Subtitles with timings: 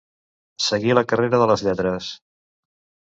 [0.67, 2.09] Seguir la carrera de les lletres.